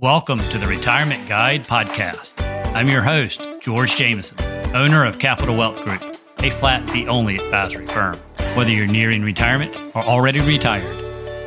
Welcome 0.00 0.40
to 0.40 0.58
the 0.58 0.66
Retirement 0.66 1.28
Guide 1.28 1.62
Podcast. 1.62 2.44
I'm 2.74 2.88
your 2.88 3.00
host, 3.00 3.46
George 3.62 3.94
Jameson, 3.94 4.36
owner 4.74 5.04
of 5.04 5.20
Capital 5.20 5.56
Wealth 5.56 5.84
Group, 5.84 6.02
a 6.40 6.50
flat 6.50 6.80
fee 6.90 7.06
only 7.06 7.36
advisory 7.36 7.86
firm. 7.86 8.16
Whether 8.56 8.72
you're 8.72 8.88
nearing 8.88 9.22
retirement 9.22 9.72
or 9.94 10.02
already 10.02 10.40
retired, 10.40 10.82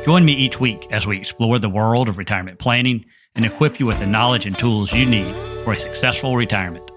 join 0.06 0.24
me 0.24 0.32
each 0.32 0.58
week 0.58 0.86
as 0.90 1.06
we 1.06 1.18
explore 1.18 1.58
the 1.58 1.68
world 1.68 2.08
of 2.08 2.16
retirement 2.16 2.58
planning 2.58 3.04
and 3.34 3.44
equip 3.44 3.78
you 3.78 3.84
with 3.84 3.98
the 3.98 4.06
knowledge 4.06 4.46
and 4.46 4.58
tools 4.58 4.94
you 4.94 5.04
need 5.04 5.34
for 5.62 5.74
a 5.74 5.78
successful 5.78 6.34
retirement. 6.34 6.90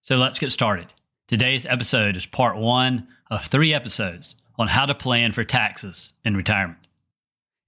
So 0.00 0.16
let's 0.16 0.38
get 0.38 0.52
started. 0.52 0.86
Today's 1.28 1.66
episode 1.66 2.16
is 2.16 2.24
part 2.24 2.56
one 2.56 3.08
of 3.30 3.44
three 3.44 3.74
episodes 3.74 4.36
on 4.56 4.68
how 4.68 4.86
to 4.86 4.94
plan 4.94 5.32
for 5.32 5.44
taxes 5.44 6.14
in 6.24 6.34
retirement. 6.34 6.80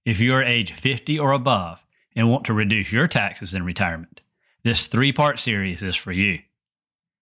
If 0.05 0.19
you're 0.19 0.41
age 0.41 0.73
50 0.73 1.19
or 1.19 1.33
above, 1.33 1.83
and 2.15 2.29
want 2.29 2.45
to 2.45 2.53
reduce 2.53 2.91
your 2.91 3.07
taxes 3.07 3.53
in 3.53 3.63
retirement, 3.63 4.21
this 4.63 4.87
three 4.87 5.11
part 5.11 5.39
series 5.39 5.81
is 5.81 5.95
for 5.95 6.11
you. 6.11 6.39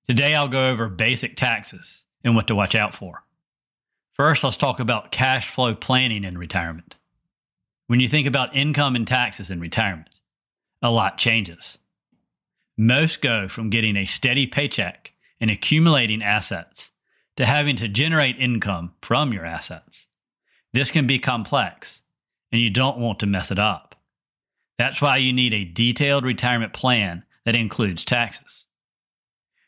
Today, 0.07 0.35
I'll 0.35 0.47
go 0.47 0.69
over 0.69 0.87
basic 0.87 1.35
taxes 1.35 2.03
and 2.23 2.35
what 2.35 2.47
to 2.47 2.55
watch 2.55 2.75
out 2.75 2.95
for. 2.95 3.23
First, 4.13 4.43
let's 4.43 4.57
talk 4.57 4.79
about 4.79 5.11
cash 5.11 5.49
flow 5.49 5.75
planning 5.75 6.23
in 6.23 6.37
retirement. 6.37 6.95
When 7.87 7.99
you 7.99 8.09
think 8.09 8.27
about 8.27 8.55
income 8.55 8.95
and 8.95 9.07
taxes 9.07 9.49
in 9.49 9.59
retirement, 9.59 10.09
a 10.81 10.89
lot 10.89 11.17
changes. 11.17 11.77
Most 12.77 13.21
go 13.21 13.47
from 13.47 13.69
getting 13.69 13.95
a 13.95 14.05
steady 14.05 14.45
paycheck 14.45 15.11
and 15.39 15.49
accumulating 15.51 16.21
assets 16.21 16.91
to 17.35 17.45
having 17.45 17.75
to 17.77 17.87
generate 17.87 18.39
income 18.39 18.93
from 19.01 19.31
your 19.31 19.45
assets. 19.45 20.07
This 20.73 20.91
can 20.91 21.07
be 21.07 21.19
complex, 21.19 22.01
and 22.51 22.61
you 22.61 22.69
don't 22.69 22.97
want 22.97 23.19
to 23.19 23.25
mess 23.25 23.51
it 23.51 23.59
up. 23.59 23.86
That's 24.77 25.01
why 25.01 25.17
you 25.17 25.33
need 25.33 25.53
a 25.53 25.65
detailed 25.65 26.23
retirement 26.23 26.73
plan 26.73 27.23
that 27.45 27.55
includes 27.55 28.03
taxes. 28.03 28.65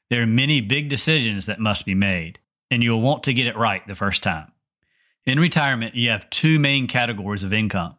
There 0.09 0.21
are 0.21 0.27
many 0.27 0.61
big 0.61 0.89
decisions 0.89 1.45
that 1.45 1.59
must 1.59 1.85
be 1.85 1.95
made, 1.95 2.39
and 2.71 2.83
you'll 2.83 3.01
want 3.01 3.23
to 3.23 3.33
get 3.33 3.47
it 3.47 3.57
right 3.57 3.85
the 3.87 3.95
first 3.95 4.23
time. 4.23 4.51
In 5.25 5.39
retirement, 5.39 5.95
you 5.95 6.09
have 6.09 6.29
two 6.29 6.59
main 6.59 6.87
categories 6.87 7.43
of 7.43 7.53
income. 7.53 7.95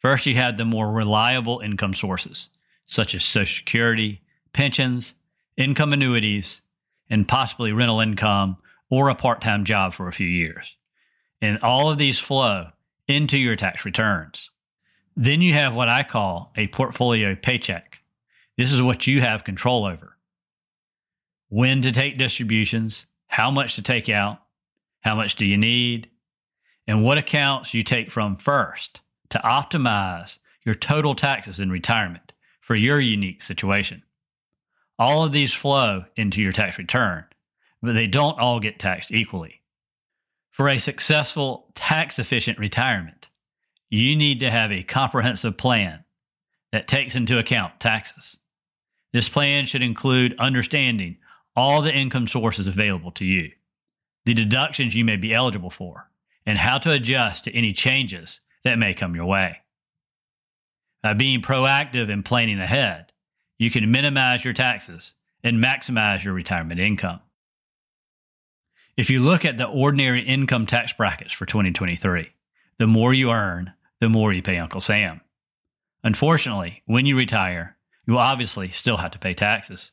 First, 0.00 0.26
you 0.26 0.34
have 0.34 0.56
the 0.56 0.64
more 0.64 0.90
reliable 0.90 1.60
income 1.60 1.94
sources, 1.94 2.48
such 2.86 3.14
as 3.14 3.22
Social 3.22 3.56
Security, 3.58 4.22
pensions, 4.52 5.14
income 5.56 5.92
annuities, 5.92 6.62
and 7.10 7.28
possibly 7.28 7.72
rental 7.72 8.00
income 8.00 8.56
or 8.88 9.08
a 9.08 9.14
part 9.14 9.40
time 9.40 9.64
job 9.64 9.94
for 9.94 10.08
a 10.08 10.12
few 10.12 10.26
years. 10.26 10.76
And 11.40 11.58
all 11.62 11.90
of 11.90 11.98
these 11.98 12.18
flow 12.18 12.70
into 13.06 13.38
your 13.38 13.56
tax 13.56 13.84
returns. 13.84 14.50
Then 15.22 15.42
you 15.42 15.52
have 15.52 15.74
what 15.74 15.90
I 15.90 16.02
call 16.02 16.50
a 16.56 16.68
portfolio 16.68 17.36
paycheck. 17.36 18.00
This 18.56 18.72
is 18.72 18.80
what 18.80 19.06
you 19.06 19.20
have 19.20 19.44
control 19.44 19.84
over. 19.84 20.16
When 21.50 21.82
to 21.82 21.92
take 21.92 22.16
distributions, 22.16 23.04
how 23.26 23.50
much 23.50 23.74
to 23.74 23.82
take 23.82 24.08
out, 24.08 24.38
how 25.00 25.14
much 25.14 25.34
do 25.34 25.44
you 25.44 25.58
need, 25.58 26.08
and 26.86 27.04
what 27.04 27.18
accounts 27.18 27.74
you 27.74 27.82
take 27.82 28.10
from 28.10 28.38
first 28.38 29.02
to 29.28 29.38
optimize 29.40 30.38
your 30.64 30.74
total 30.74 31.14
taxes 31.14 31.60
in 31.60 31.70
retirement 31.70 32.32
for 32.62 32.74
your 32.74 32.98
unique 32.98 33.42
situation. 33.42 34.02
All 34.98 35.22
of 35.22 35.32
these 35.32 35.52
flow 35.52 36.06
into 36.16 36.40
your 36.40 36.52
tax 36.52 36.78
return, 36.78 37.26
but 37.82 37.92
they 37.92 38.06
don't 38.06 38.38
all 38.38 38.58
get 38.58 38.78
taxed 38.78 39.12
equally. 39.12 39.60
For 40.50 40.70
a 40.70 40.78
successful 40.78 41.66
tax 41.74 42.18
efficient 42.18 42.58
retirement, 42.58 43.28
you 43.90 44.16
need 44.16 44.40
to 44.40 44.50
have 44.50 44.70
a 44.70 44.82
comprehensive 44.82 45.56
plan 45.56 46.04
that 46.72 46.88
takes 46.88 47.16
into 47.16 47.38
account 47.38 47.80
taxes. 47.80 48.36
This 49.12 49.28
plan 49.28 49.66
should 49.66 49.82
include 49.82 50.38
understanding 50.38 51.16
all 51.56 51.82
the 51.82 51.94
income 51.94 52.28
sources 52.28 52.68
available 52.68 53.10
to 53.12 53.24
you, 53.24 53.50
the 54.24 54.34
deductions 54.34 54.94
you 54.94 55.04
may 55.04 55.16
be 55.16 55.34
eligible 55.34 55.70
for, 55.70 56.08
and 56.46 56.56
how 56.56 56.78
to 56.78 56.92
adjust 56.92 57.44
to 57.44 57.54
any 57.54 57.72
changes 57.72 58.40
that 58.64 58.78
may 58.78 58.94
come 58.94 59.16
your 59.16 59.26
way. 59.26 59.56
By 61.02 61.14
being 61.14 61.42
proactive 61.42 62.12
and 62.12 62.24
planning 62.24 62.60
ahead, 62.60 63.12
you 63.58 63.70
can 63.70 63.90
minimize 63.90 64.44
your 64.44 64.54
taxes 64.54 65.14
and 65.42 65.62
maximize 65.62 66.22
your 66.22 66.34
retirement 66.34 66.80
income. 66.80 67.20
If 68.96 69.10
you 69.10 69.20
look 69.20 69.44
at 69.44 69.56
the 69.56 69.66
ordinary 69.66 70.22
income 70.22 70.66
tax 70.66 70.92
brackets 70.92 71.32
for 71.32 71.46
2023, 71.46 72.30
the 72.78 72.86
more 72.86 73.14
you 73.14 73.30
earn, 73.30 73.72
the 74.00 74.08
more 74.08 74.32
you 74.32 74.42
pay 74.42 74.58
Uncle 74.58 74.80
Sam. 74.80 75.20
Unfortunately, 76.02 76.82
when 76.86 77.06
you 77.06 77.16
retire, 77.16 77.76
you 78.06 78.14
will 78.14 78.20
obviously 78.20 78.70
still 78.70 78.96
have 78.96 79.10
to 79.12 79.18
pay 79.18 79.34
taxes. 79.34 79.92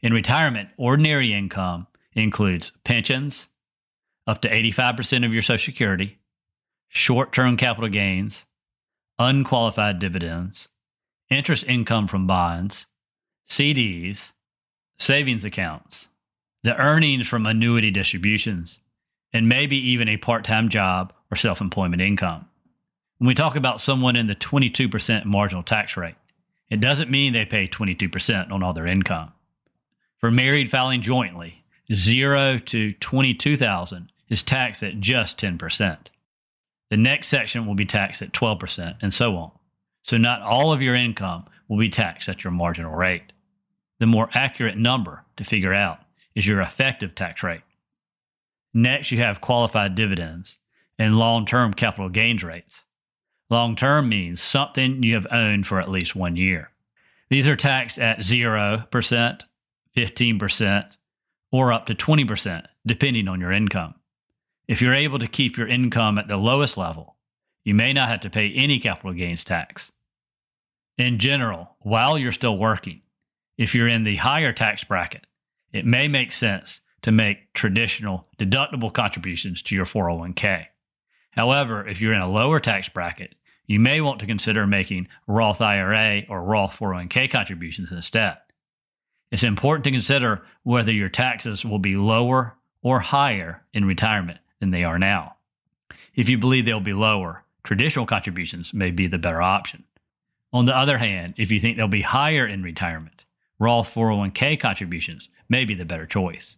In 0.00 0.12
retirement, 0.12 0.70
ordinary 0.76 1.32
income 1.32 1.86
includes 2.14 2.72
pensions, 2.84 3.48
up 4.26 4.40
to 4.42 4.50
85% 4.50 5.26
of 5.26 5.34
your 5.34 5.42
Social 5.42 5.72
Security, 5.72 6.18
short 6.88 7.32
term 7.32 7.56
capital 7.56 7.90
gains, 7.90 8.44
unqualified 9.18 9.98
dividends, 9.98 10.68
interest 11.28 11.64
income 11.64 12.06
from 12.06 12.26
bonds, 12.26 12.86
CDs, 13.48 14.32
savings 14.98 15.44
accounts, 15.44 16.08
the 16.62 16.76
earnings 16.76 17.26
from 17.26 17.46
annuity 17.46 17.90
distributions, 17.90 18.78
and 19.32 19.48
maybe 19.48 19.76
even 19.76 20.08
a 20.08 20.16
part 20.16 20.44
time 20.44 20.68
job 20.68 21.12
or 21.30 21.36
self 21.36 21.60
employment 21.60 22.02
income. 22.02 22.46
When 23.20 23.28
we 23.28 23.34
talk 23.34 23.54
about 23.54 23.82
someone 23.82 24.16
in 24.16 24.28
the 24.28 24.34
22% 24.34 25.26
marginal 25.26 25.62
tax 25.62 25.94
rate, 25.94 26.14
it 26.70 26.80
doesn't 26.80 27.10
mean 27.10 27.34
they 27.34 27.44
pay 27.44 27.68
22% 27.68 28.50
on 28.50 28.62
all 28.62 28.72
their 28.72 28.86
income. 28.86 29.32
For 30.16 30.30
married 30.30 30.70
filing 30.70 31.02
jointly, 31.02 31.62
0 31.92 32.60
to 32.60 32.94
22,000 32.94 34.10
is 34.30 34.42
taxed 34.42 34.82
at 34.82 35.00
just 35.00 35.36
10%. 35.36 35.98
The 36.88 36.96
next 36.96 37.28
section 37.28 37.66
will 37.66 37.74
be 37.74 37.84
taxed 37.84 38.22
at 38.22 38.32
12% 38.32 38.96
and 39.02 39.12
so 39.12 39.36
on. 39.36 39.50
So 40.04 40.16
not 40.16 40.40
all 40.40 40.72
of 40.72 40.80
your 40.80 40.94
income 40.94 41.44
will 41.68 41.78
be 41.78 41.90
taxed 41.90 42.30
at 42.30 42.42
your 42.42 42.52
marginal 42.52 42.94
rate. 42.94 43.34
The 43.98 44.06
more 44.06 44.30
accurate 44.32 44.78
number 44.78 45.26
to 45.36 45.44
figure 45.44 45.74
out 45.74 45.98
is 46.34 46.46
your 46.46 46.62
effective 46.62 47.14
tax 47.14 47.42
rate. 47.42 47.60
Next, 48.72 49.10
you 49.10 49.18
have 49.18 49.42
qualified 49.42 49.94
dividends 49.94 50.56
and 50.98 51.16
long 51.16 51.44
term 51.44 51.74
capital 51.74 52.08
gains 52.08 52.42
rates. 52.42 52.82
Long 53.50 53.74
term 53.74 54.08
means 54.08 54.40
something 54.40 55.02
you 55.02 55.14
have 55.14 55.26
owned 55.32 55.66
for 55.66 55.80
at 55.80 55.90
least 55.90 56.14
one 56.14 56.36
year. 56.36 56.70
These 57.28 57.48
are 57.48 57.56
taxed 57.56 57.98
at 57.98 58.20
0%, 58.20 59.42
15%, 59.96 60.96
or 61.52 61.72
up 61.72 61.86
to 61.86 61.94
20%, 61.94 62.66
depending 62.86 63.28
on 63.28 63.40
your 63.40 63.50
income. 63.50 63.94
If 64.68 64.80
you're 64.80 64.94
able 64.94 65.18
to 65.18 65.26
keep 65.26 65.56
your 65.56 65.66
income 65.66 66.16
at 66.16 66.28
the 66.28 66.36
lowest 66.36 66.76
level, 66.76 67.16
you 67.64 67.74
may 67.74 67.92
not 67.92 68.08
have 68.08 68.20
to 68.20 68.30
pay 68.30 68.52
any 68.54 68.78
capital 68.78 69.12
gains 69.12 69.42
tax. 69.42 69.90
In 70.96 71.18
general, 71.18 71.76
while 71.80 72.16
you're 72.16 72.30
still 72.30 72.56
working, 72.56 73.02
if 73.58 73.74
you're 73.74 73.88
in 73.88 74.04
the 74.04 74.16
higher 74.16 74.52
tax 74.52 74.84
bracket, 74.84 75.26
it 75.72 75.84
may 75.84 76.06
make 76.06 76.30
sense 76.30 76.80
to 77.02 77.10
make 77.10 77.52
traditional 77.52 78.28
deductible 78.38 78.92
contributions 78.92 79.60
to 79.62 79.74
your 79.74 79.86
401k. 79.86 80.66
However, 81.32 81.86
if 81.86 82.00
you're 82.00 82.12
in 82.12 82.20
a 82.20 82.30
lower 82.30 82.60
tax 82.60 82.88
bracket, 82.88 83.34
you 83.70 83.78
may 83.78 84.00
want 84.00 84.18
to 84.18 84.26
consider 84.26 84.66
making 84.66 85.06
Roth 85.28 85.60
IRA 85.60 86.24
or 86.28 86.42
Roth 86.42 86.76
401k 86.76 87.30
contributions 87.30 87.92
instead. 87.92 88.36
It's 89.30 89.44
important 89.44 89.84
to 89.84 89.92
consider 89.92 90.42
whether 90.64 90.90
your 90.90 91.08
taxes 91.08 91.64
will 91.64 91.78
be 91.78 91.94
lower 91.94 92.56
or 92.82 92.98
higher 92.98 93.62
in 93.72 93.84
retirement 93.84 94.40
than 94.58 94.72
they 94.72 94.82
are 94.82 94.98
now. 94.98 95.36
If 96.16 96.28
you 96.28 96.36
believe 96.36 96.64
they'll 96.64 96.80
be 96.80 96.92
lower, 96.92 97.44
traditional 97.62 98.06
contributions 98.06 98.74
may 98.74 98.90
be 98.90 99.06
the 99.06 99.18
better 99.18 99.40
option. 99.40 99.84
On 100.52 100.66
the 100.66 100.76
other 100.76 100.98
hand, 100.98 101.34
if 101.36 101.52
you 101.52 101.60
think 101.60 101.76
they'll 101.76 101.86
be 101.86 102.02
higher 102.02 102.48
in 102.48 102.64
retirement, 102.64 103.24
Roth 103.60 103.94
401k 103.94 104.58
contributions 104.58 105.28
may 105.48 105.64
be 105.64 105.76
the 105.76 105.84
better 105.84 106.06
choice. 106.06 106.56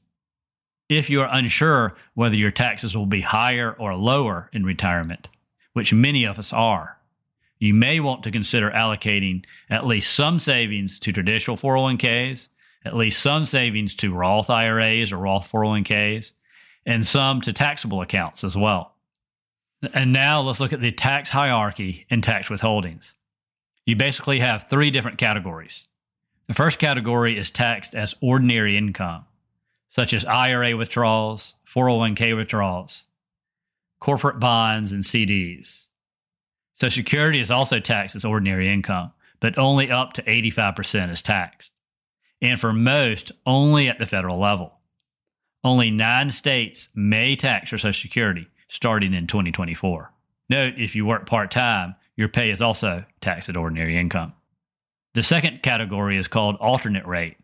If 0.88 1.10
you 1.10 1.20
are 1.20 1.28
unsure 1.30 1.94
whether 2.14 2.36
your 2.36 2.50
taxes 2.50 2.96
will 2.96 3.04
be 3.04 3.20
higher 3.20 3.76
or 3.78 3.94
lower 3.96 4.48
in 4.54 4.64
retirement, 4.64 5.28
which 5.74 5.92
many 5.92 6.24
of 6.24 6.38
us 6.38 6.54
are, 6.54 6.96
you 7.62 7.74
may 7.74 8.00
want 8.00 8.24
to 8.24 8.32
consider 8.32 8.72
allocating 8.72 9.44
at 9.70 9.86
least 9.86 10.14
some 10.14 10.40
savings 10.40 10.98
to 10.98 11.12
traditional 11.12 11.56
401ks, 11.56 12.48
at 12.84 12.96
least 12.96 13.22
some 13.22 13.46
savings 13.46 13.94
to 13.94 14.12
Roth 14.12 14.50
IRAs 14.50 15.12
or 15.12 15.18
Roth 15.18 15.48
401ks, 15.52 16.32
and 16.86 17.06
some 17.06 17.40
to 17.42 17.52
taxable 17.52 18.02
accounts 18.02 18.42
as 18.42 18.56
well. 18.56 18.96
And 19.94 20.12
now 20.12 20.40
let's 20.40 20.58
look 20.58 20.72
at 20.72 20.80
the 20.80 20.90
tax 20.90 21.30
hierarchy 21.30 22.04
in 22.10 22.20
tax 22.20 22.48
withholdings. 22.48 23.12
You 23.86 23.94
basically 23.94 24.40
have 24.40 24.66
three 24.68 24.90
different 24.90 25.18
categories. 25.18 25.86
The 26.48 26.54
first 26.54 26.80
category 26.80 27.38
is 27.38 27.52
taxed 27.52 27.94
as 27.94 28.16
ordinary 28.20 28.76
income, 28.76 29.24
such 29.88 30.12
as 30.12 30.24
IRA 30.24 30.76
withdrawals, 30.76 31.54
401k 31.72 32.36
withdrawals, 32.36 33.04
corporate 34.00 34.40
bonds, 34.40 34.90
and 34.90 35.04
CDs. 35.04 35.86
Social 36.74 37.02
Security 37.02 37.40
is 37.40 37.50
also 37.50 37.78
taxed 37.78 38.16
as 38.16 38.24
ordinary 38.24 38.72
income, 38.72 39.12
but 39.40 39.58
only 39.58 39.90
up 39.90 40.12
to 40.14 40.22
85% 40.22 41.12
is 41.12 41.22
taxed. 41.22 41.72
And 42.40 42.58
for 42.58 42.72
most, 42.72 43.32
only 43.46 43.88
at 43.88 43.98
the 43.98 44.06
federal 44.06 44.38
level. 44.38 44.74
Only 45.64 45.90
nine 45.90 46.30
states 46.30 46.88
may 46.94 47.36
tax 47.36 47.70
your 47.70 47.78
Social 47.78 48.00
Security 48.00 48.48
starting 48.68 49.14
in 49.14 49.26
2024. 49.26 50.10
Note 50.48 50.74
if 50.76 50.96
you 50.96 51.06
work 51.06 51.26
part 51.26 51.50
time, 51.50 51.94
your 52.16 52.28
pay 52.28 52.50
is 52.50 52.62
also 52.62 53.04
taxed 53.20 53.48
at 53.48 53.56
ordinary 53.56 53.96
income. 53.96 54.32
The 55.14 55.22
second 55.22 55.62
category 55.62 56.16
is 56.16 56.26
called 56.26 56.56
alternate 56.56 57.06
rate. 57.06 57.36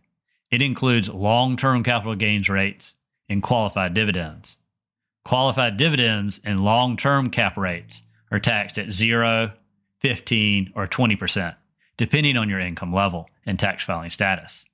It 0.50 0.62
includes 0.62 1.08
long 1.08 1.56
term 1.56 1.84
capital 1.84 2.14
gains 2.14 2.48
rates 2.48 2.96
and 3.28 3.42
qualified 3.42 3.94
dividends. 3.94 4.56
Qualified 5.24 5.76
dividends 5.76 6.40
and 6.44 6.60
long 6.60 6.96
term 6.96 7.28
cap 7.28 7.56
rates 7.56 8.02
are 8.30 8.40
taxed 8.40 8.78
at 8.78 8.92
0, 8.92 9.52
15, 10.00 10.72
or 10.74 10.86
20%, 10.86 11.54
depending 11.96 12.36
on 12.36 12.48
your 12.48 12.60
income 12.60 12.92
level 12.92 13.28
and 13.46 13.58
tax 13.58 13.84
filing 13.84 14.10
status. 14.10 14.64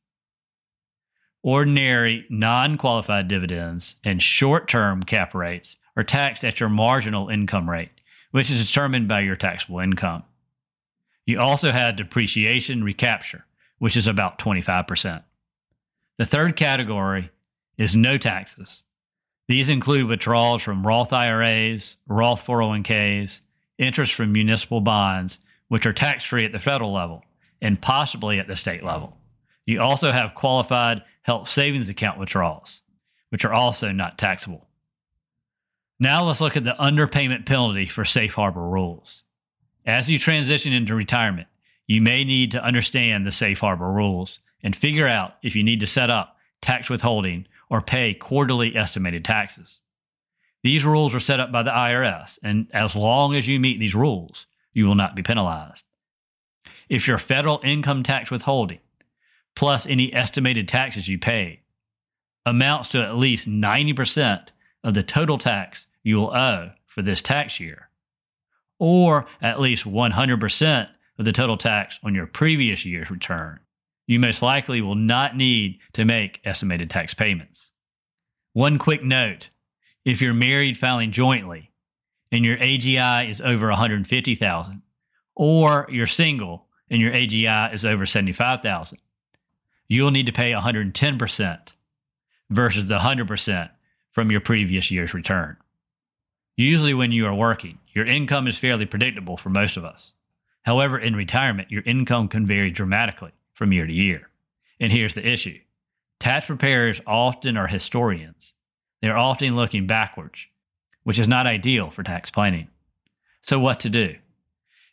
Ordinary 1.42 2.26
non 2.30 2.78
qualified 2.78 3.28
dividends 3.28 3.96
and 4.02 4.22
short 4.22 4.66
term 4.66 5.02
cap 5.02 5.34
rates 5.34 5.76
are 5.96 6.04
taxed 6.04 6.44
at 6.44 6.58
your 6.58 6.68
marginal 6.68 7.28
income 7.28 7.68
rate, 7.68 7.90
which 8.30 8.50
is 8.50 8.66
determined 8.66 9.08
by 9.08 9.20
your 9.20 9.36
taxable 9.36 9.80
income. 9.80 10.22
You 11.26 11.40
also 11.40 11.70
have 11.70 11.96
depreciation 11.96 12.82
recapture, 12.82 13.44
which 13.78 13.96
is 13.96 14.06
about 14.06 14.38
25%. 14.38 15.22
The 16.18 16.26
third 16.26 16.56
category 16.56 17.30
is 17.76 17.94
no 17.94 18.18
taxes. 18.18 18.82
These 19.48 19.68
include 19.68 20.06
withdrawals 20.06 20.62
from 20.62 20.86
Roth 20.86 21.12
IRAs, 21.12 21.96
Roth 22.06 22.46
401ks, 22.46 23.40
interest 23.78 24.14
from 24.14 24.32
municipal 24.32 24.80
bonds, 24.80 25.38
which 25.68 25.86
are 25.86 25.92
tax 25.92 26.24
free 26.24 26.44
at 26.44 26.52
the 26.52 26.58
federal 26.58 26.92
level 26.92 27.24
and 27.60 27.80
possibly 27.80 28.38
at 28.38 28.46
the 28.46 28.56
state 28.56 28.84
level. 28.84 29.16
You 29.66 29.80
also 29.80 30.12
have 30.12 30.34
qualified 30.34 31.02
health 31.22 31.48
savings 31.48 31.88
account 31.88 32.18
withdrawals, 32.18 32.82
which 33.30 33.44
are 33.44 33.52
also 33.52 33.90
not 33.92 34.18
taxable. 34.18 34.66
Now 35.98 36.24
let's 36.24 36.40
look 36.40 36.56
at 36.56 36.64
the 36.64 36.76
underpayment 36.78 37.46
penalty 37.46 37.86
for 37.86 38.04
safe 38.04 38.34
harbor 38.34 38.66
rules. 38.68 39.22
As 39.86 40.10
you 40.10 40.18
transition 40.18 40.72
into 40.72 40.94
retirement, 40.94 41.48
you 41.86 42.00
may 42.02 42.24
need 42.24 42.50
to 42.52 42.64
understand 42.64 43.26
the 43.26 43.32
safe 43.32 43.60
harbor 43.60 43.90
rules 43.90 44.40
and 44.62 44.74
figure 44.74 45.08
out 45.08 45.34
if 45.42 45.54
you 45.54 45.62
need 45.62 45.80
to 45.80 45.86
set 45.86 46.10
up 46.10 46.36
tax 46.60 46.88
withholding 46.88 47.46
or 47.70 47.80
pay 47.80 48.14
quarterly 48.14 48.76
estimated 48.76 49.24
taxes. 49.24 49.80
These 50.64 50.86
rules 50.86 51.14
are 51.14 51.20
set 51.20 51.40
up 51.40 51.52
by 51.52 51.62
the 51.62 51.70
IRS, 51.70 52.38
and 52.42 52.68
as 52.72 52.96
long 52.96 53.36
as 53.36 53.46
you 53.46 53.60
meet 53.60 53.78
these 53.78 53.94
rules, 53.94 54.46
you 54.72 54.86
will 54.86 54.94
not 54.94 55.14
be 55.14 55.22
penalized. 55.22 55.84
If 56.88 57.06
your 57.06 57.18
federal 57.18 57.60
income 57.62 58.02
tax 58.02 58.30
withholding, 58.30 58.80
plus 59.54 59.86
any 59.86 60.12
estimated 60.14 60.66
taxes 60.66 61.06
you 61.06 61.18
pay, 61.18 61.60
amounts 62.46 62.88
to 62.88 63.02
at 63.02 63.16
least 63.18 63.46
90% 63.46 64.48
of 64.82 64.94
the 64.94 65.02
total 65.02 65.36
tax 65.36 65.86
you 66.02 66.16
will 66.16 66.34
owe 66.34 66.70
for 66.86 67.02
this 67.02 67.20
tax 67.20 67.60
year, 67.60 67.90
or 68.78 69.26
at 69.42 69.60
least 69.60 69.84
100% 69.84 70.88
of 71.18 71.24
the 71.26 71.32
total 71.32 71.58
tax 71.58 71.98
on 72.02 72.14
your 72.14 72.26
previous 72.26 72.86
year's 72.86 73.10
return, 73.10 73.60
you 74.06 74.18
most 74.18 74.40
likely 74.40 74.80
will 74.80 74.94
not 74.94 75.36
need 75.36 75.78
to 75.92 76.06
make 76.06 76.40
estimated 76.42 76.88
tax 76.88 77.12
payments. 77.12 77.70
One 78.54 78.78
quick 78.78 79.02
note 79.02 79.50
if 80.04 80.20
you're 80.20 80.34
married 80.34 80.76
filing 80.76 81.12
jointly 81.12 81.70
and 82.30 82.44
your 82.44 82.56
AGI 82.58 83.28
is 83.28 83.40
over 83.40 83.68
150,000 83.68 84.82
or 85.34 85.86
you're 85.90 86.06
single 86.06 86.66
and 86.90 87.00
your 87.00 87.12
AGI 87.12 87.72
is 87.72 87.84
over 87.84 88.06
75,000, 88.06 88.98
you'll 89.88 90.10
need 90.10 90.26
to 90.26 90.32
pay 90.32 90.52
110% 90.52 91.58
versus 92.50 92.88
the 92.88 92.98
100% 92.98 93.70
from 94.12 94.30
your 94.30 94.40
previous 94.40 94.90
year's 94.90 95.14
return. 95.14 95.56
Usually, 96.56 96.94
when 96.94 97.10
you 97.10 97.26
are 97.26 97.34
working, 97.34 97.78
your 97.92 98.06
income 98.06 98.46
is 98.46 98.56
fairly 98.56 98.86
predictable 98.86 99.36
for 99.36 99.50
most 99.50 99.76
of 99.76 99.84
us. 99.84 100.14
However, 100.62 100.98
in 100.98 101.16
retirement, 101.16 101.70
your 101.70 101.82
income 101.82 102.28
can 102.28 102.46
vary 102.46 102.70
dramatically 102.70 103.32
from 103.54 103.72
year 103.72 103.86
to 103.86 103.92
year. 103.92 104.30
And 104.78 104.92
here's 104.92 105.14
the 105.14 105.26
issue 105.26 105.58
tax 106.20 106.46
preparers 106.46 107.00
often 107.06 107.56
are 107.56 107.66
historians. 107.66 108.54
They're 109.04 109.18
often 109.18 109.54
looking 109.54 109.86
backwards, 109.86 110.46
which 111.02 111.18
is 111.18 111.28
not 111.28 111.46
ideal 111.46 111.90
for 111.90 112.02
tax 112.02 112.30
planning. 112.30 112.68
So, 113.42 113.58
what 113.58 113.80
to 113.80 113.90
do? 113.90 114.16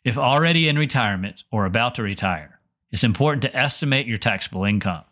If 0.04 0.18
already 0.18 0.68
in 0.68 0.76
retirement 0.76 1.44
or 1.50 1.64
about 1.64 1.94
to 1.94 2.02
retire, 2.02 2.60
it's 2.90 3.04
important 3.04 3.40
to 3.40 3.56
estimate 3.56 4.06
your 4.06 4.18
taxable 4.18 4.66
income. 4.66 5.04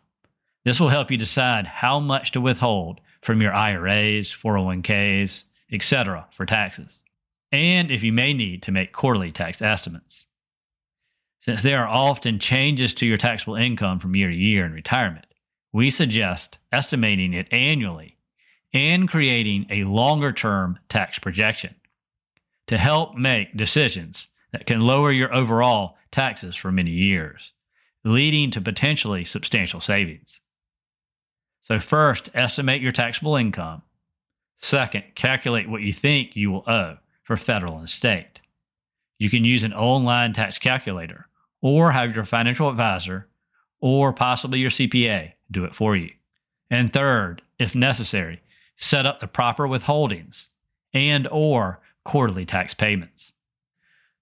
This 0.66 0.78
will 0.78 0.90
help 0.90 1.10
you 1.10 1.16
decide 1.16 1.66
how 1.66 1.98
much 1.98 2.32
to 2.32 2.42
withhold 2.42 3.00
from 3.22 3.40
your 3.40 3.54
IRAs, 3.54 4.30
401ks, 4.30 5.44
etc., 5.72 6.26
for 6.36 6.44
taxes, 6.44 7.02
and 7.50 7.90
if 7.90 8.02
you 8.02 8.12
may 8.12 8.34
need 8.34 8.62
to 8.64 8.70
make 8.70 8.92
quarterly 8.92 9.32
tax 9.32 9.62
estimates. 9.62 10.26
Since 11.40 11.62
there 11.62 11.82
are 11.82 11.88
often 11.88 12.38
changes 12.38 12.92
to 12.92 13.06
your 13.06 13.16
taxable 13.16 13.56
income 13.56 13.98
from 13.98 14.14
year 14.14 14.28
to 14.28 14.36
year 14.36 14.66
in 14.66 14.74
retirement, 14.74 15.24
we 15.72 15.90
suggest 15.90 16.58
estimating 16.70 17.32
it 17.32 17.48
annually 17.50 18.18
and 18.72 19.08
creating 19.08 19.66
a 19.70 19.84
longer 19.84 20.32
term 20.32 20.78
tax 20.88 21.18
projection 21.18 21.74
to 22.66 22.78
help 22.78 23.14
make 23.14 23.56
decisions 23.56 24.28
that 24.52 24.66
can 24.66 24.80
lower 24.80 25.12
your 25.12 25.34
overall 25.34 25.96
taxes 26.10 26.56
for 26.56 26.70
many 26.70 26.90
years, 26.90 27.52
leading 28.04 28.50
to 28.50 28.60
potentially 28.60 29.24
substantial 29.24 29.80
savings. 29.80 30.40
So, 31.62 31.78
first, 31.78 32.30
estimate 32.34 32.82
your 32.82 32.92
taxable 32.92 33.36
income 33.36 33.82
Second, 34.60 35.04
calculate 35.14 35.70
what 35.70 35.80
you 35.80 35.92
think 35.92 36.36
you 36.36 36.50
will 36.50 36.68
owe 36.68 36.98
for 37.22 37.36
federal 37.36 37.78
and 37.78 37.88
state. 37.88 38.40
You 39.18 39.30
can 39.30 39.44
use 39.44 39.64
an 39.64 39.72
online 39.72 40.34
tax 40.34 40.58
calculator 40.58 41.28
or 41.62 41.92
have 41.92 42.14
your 42.14 42.24
financial 42.24 42.68
advisor 42.68 43.26
or 43.80 44.12
possibly 44.12 44.58
your 44.58 44.70
CPA 44.70 45.32
do 45.50 45.64
it 45.64 45.74
for 45.74 45.96
you. 45.96 46.10
And 46.70 46.92
third, 46.92 47.42
if 47.58 47.74
necessary, 47.74 48.42
set 48.80 49.06
up 49.06 49.20
the 49.20 49.28
proper 49.28 49.68
withholdings 49.68 50.48
and 50.92 51.28
or 51.30 51.80
quarterly 52.04 52.46
tax 52.46 52.74
payments. 52.74 53.32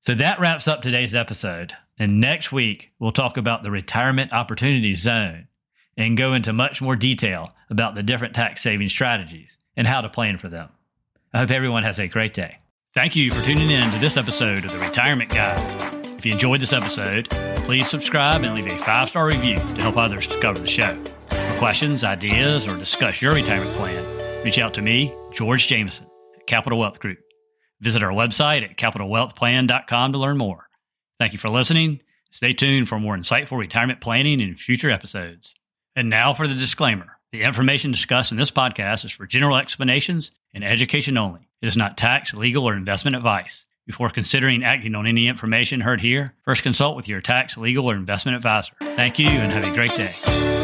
So 0.03 0.15
that 0.15 0.41
wraps 0.41 0.69
up 0.69 0.83
today's 0.83 1.15
episode. 1.15 1.75
And 1.99 2.21
next 2.21 2.53
week, 2.53 2.93
we'll 2.99 3.13
talk 3.13 3.37
about 3.37 3.63
the 3.63 3.71
retirement 3.71 4.33
opportunity 4.33 4.95
zone 4.95 5.49
and 5.97 6.17
go 6.17 6.35
into 6.35 6.53
much 6.53 6.81
more 6.81 6.97
detail 6.97 7.53
about 7.71 7.95
the 7.95 8.03
different 8.03 8.35
tax 8.35 8.63
saving 8.63 8.89
strategies 8.89 9.59
and 9.77 9.87
how 9.87 10.01
to 10.01 10.09
plan 10.09 10.39
for 10.39 10.49
them. 10.49 10.69
I 11.33 11.39
hope 11.39 11.51
everyone 11.51 11.83
has 11.83 11.99
a 11.99 12.07
great 12.07 12.35
day. 12.35 12.59
Thank 12.95 13.17
you 13.17 13.31
for 13.31 13.45
tuning 13.45 13.71
in 13.71 13.91
to 13.91 13.99
this 13.99 14.17
episode 14.17 14.65
of 14.65 14.73
the 14.73 14.79
Retirement 14.79 15.31
Guide. 15.31 15.99
If 16.19 16.25
you 16.25 16.33
enjoyed 16.33 16.61
this 16.61 16.73
episode, 16.73 17.29
please 17.67 17.89
subscribe 17.89 18.43
and 18.43 18.57
leave 18.57 18.67
a 18.67 18.83
five 18.83 19.09
star 19.09 19.27
review 19.27 19.57
to 19.57 19.83
help 19.83 19.97
others 19.97 20.27
discover 20.27 20.59
the 20.59 20.69
show. 20.69 20.97
For 21.29 21.59
questions, 21.59 22.03
ideas, 22.03 22.67
or 22.67 22.77
discuss 22.77 23.21
your 23.21 23.35
retirement 23.35 23.71
plan, 23.73 24.18
reach 24.49 24.59
out 24.59 24.73
to 24.73 24.81
me, 24.81 25.15
George 25.35 25.67
Jameson, 25.67 26.07
at 26.35 26.47
Capital 26.47 26.79
Wealth 26.79 27.01
Group. 27.01 27.19
Visit 27.83 28.03
our 28.03 28.13
website 28.13 28.65
at 28.65 28.79
capitalwealthplan.com 28.79 30.13
to 30.13 30.19
learn 30.19 30.39
more. 30.39 30.71
Thank 31.19 31.35
you 31.35 31.39
for 31.39 31.51
listening. 31.51 32.01
Stay 32.31 32.55
tuned 32.55 32.89
for 32.89 32.99
more 32.99 33.15
insightful 33.15 33.59
retirement 33.59 34.01
planning 34.01 34.41
in 34.41 34.57
future 34.57 34.91
episodes. 34.91 35.53
And 35.95 36.09
now 36.09 36.33
for 36.33 36.49
the 36.49 36.55
disclaimer. 36.55 37.19
The 37.31 37.43
information 37.43 37.91
discussed 37.91 38.33
in 38.33 38.39
this 38.39 38.51
podcast 38.51 39.05
is 39.05 39.13
for 39.13 39.27
general 39.27 39.59
explanations 39.59 40.31
and 40.55 40.65
education 40.65 41.19
only. 41.19 41.47
It 41.61 41.69
is 41.69 41.77
not 41.77 41.99
tax, 41.99 42.33
legal, 42.33 42.65
or 42.65 42.73
investment 42.73 43.17
advice. 43.17 43.67
Before 43.87 44.09
considering 44.09 44.65
acting 44.65 44.95
on 44.95 45.07
any 45.07 45.29
information 45.29 45.83
heard 45.83 46.01
here, 46.01 46.33
first 46.47 46.63
consult 46.63 46.97
with 46.97 47.07
your 47.07 47.21
tax, 47.21 47.59
legal, 47.59 47.91
or 47.91 47.95
investment 47.95 48.37
advisor. 48.37 48.73
Thank 48.81 49.19
you 49.19 49.29
and 49.29 49.53
have 49.53 49.71
a 49.71 49.75
great 49.75 49.95
day. 49.95 50.58